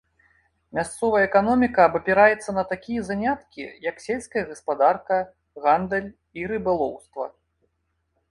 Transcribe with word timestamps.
Мясцовая 0.77 1.19
эканоміка 1.27 1.81
абапіраецца 1.89 2.55
на 2.57 2.63
такія 2.71 3.01
заняткі, 3.09 3.63
як 3.89 4.01
сельская 4.05 4.43
гаспадарка, 4.49 5.15
гандаль 5.65 6.09
і 6.41 6.47
рыбалоўства. 6.53 7.23